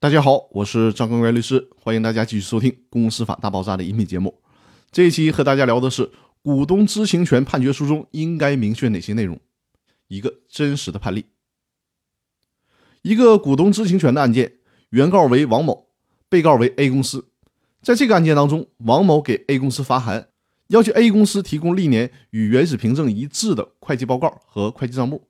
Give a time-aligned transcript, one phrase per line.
[0.00, 4.32] 大家好，我是张根元律师，欢迎大家继续收听《公司法大爆炸》的音频节目。
[4.92, 6.08] 这一期和大家聊的是
[6.40, 9.36] 股东知情权判决书中应该明确哪些内容。
[10.06, 11.24] 一个真实的判例：
[13.02, 14.58] 一个股东知情权的案件，
[14.90, 15.88] 原告为王某，
[16.28, 17.30] 被告为 A 公司。
[17.82, 20.28] 在这个案件当中，王某给 A 公司发函，
[20.68, 25.26] 要求 A 公司提供历年与原始凭证一致的会计报告和会计账目，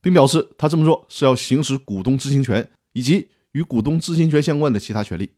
[0.00, 3.28] 并表示他这么做是要行使股东知情权以及。
[3.58, 5.32] 与股东知情权相关的其他权利，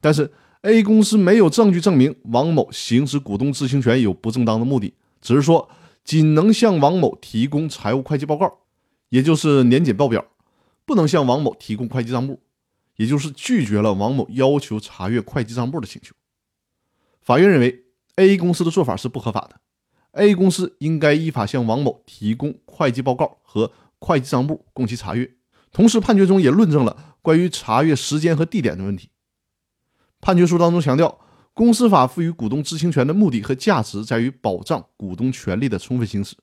[0.00, 0.32] 但是
[0.62, 5.68] A 公司没有证据证明王某行使股东知情权有不正当的目的，只是说
[6.02, 8.60] 仅能向王某提供财务会计报告，
[9.10, 10.24] 也就是年检报表，
[10.86, 12.40] 不能向王某提供会计账簿，
[12.96, 16.14] 也就是拒绝了王某要求查阅会计账簿的请求。
[17.20, 17.84] 法院认为
[18.16, 19.60] A 公司的做法是不合法的
[20.12, 25.30] ，A 公司应该依法向王某提供会计报告和会计账簿供其查阅。
[25.72, 27.16] 同时，判决中也论证了。
[27.22, 29.10] 关于查阅时间和地点的问题，
[30.22, 31.20] 判决书当中强调，
[31.52, 36.34] 公司法赋予股东知情权的目的和价值在于保障股东权利的充分行使。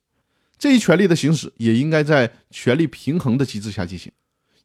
[0.60, 4.12] 这一权利的行使也应该在权力平衡的机制下进行，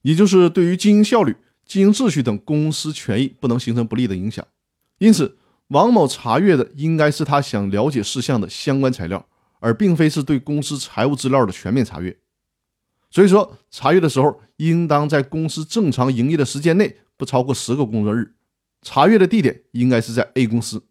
[0.02, 4.46] 也就是对于经营效率、经营秩序等公司权益不能形成不利的影响。
[4.98, 5.38] 因此，
[5.68, 9.26] 王某查阅的应该是他想了解事项的相关材料，
[9.60, 12.14] 而并非是对公司财务资料的全面查阅。
[13.12, 18.32] 所以说，查阅的时候应当在公司正常营业的时间内，不超过十个工作日。
[18.80, 20.82] 查阅的地点应该是在 A 公司。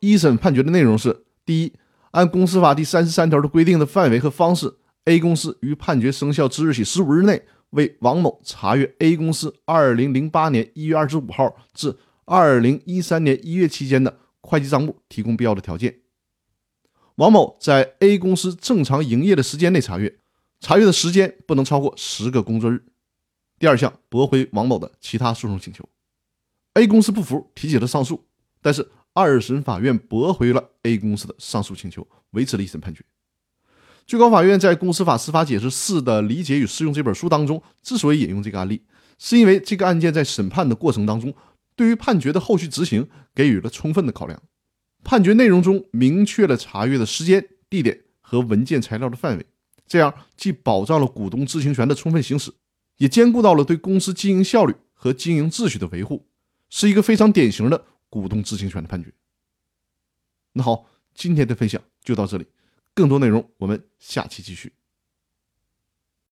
[0.00, 1.72] 一审判决的内容是：第一，
[2.10, 4.76] 按公司法第三十三条的规定的范围和方式
[5.06, 16.00] ，A 公司于判决生效之日起十五日内，为王某查阅 A 公司二零零八年一月二十五号至二零一三年一月期间的会计账目提供必要的条件。
[17.14, 20.19] 王某在 A 公司正常营业的时间内查阅。
[20.60, 22.84] 查阅的时间不能超过十个工作日。
[23.58, 25.88] 第二项，驳回王某的其他诉讼请求。
[26.74, 28.26] A 公司不服，提起了上诉，
[28.62, 33.04] 但是二审法院驳回了 A 公司的上诉请求，维持了一审判决。
[34.06, 38.82] 最高法院在《公司法司法解释四的理解与适用》这本书当中，之所以引用这个案例，
[39.18, 41.34] 是因为这个案件在审判的过程当中，
[41.76, 44.42] 对于判决的后续执行给予了充分的考量。
[45.04, 49.46] 判决内容中明确了查阅的时间、地点和文件材料的范围。
[49.90, 52.52] 这样既保障了股东知情权的充分行使，
[52.98, 56.28] 也兼顾到了对公司经营效率和经营秩序的维护，
[56.68, 59.12] 是一个非常典型的股东知情权的判决。
[60.52, 62.46] 那好，今天的分享就到这里，
[62.94, 64.72] 更多内容我们下期继续。